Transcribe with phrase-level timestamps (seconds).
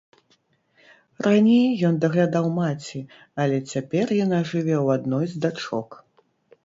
[1.25, 3.01] Раней ён даглядаў маці,
[3.43, 5.89] але цяпер яна жыве ў адной з дачок.